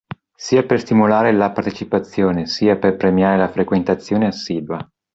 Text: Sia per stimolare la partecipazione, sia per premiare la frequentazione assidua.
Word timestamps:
Sia 0.35 0.63
per 0.63 0.79
stimolare 0.79 1.31
la 1.31 1.51
partecipazione, 1.51 2.47
sia 2.47 2.75
per 2.77 2.95
premiare 2.95 3.37
la 3.37 3.49
frequentazione 3.51 4.25
assidua. 4.25 4.79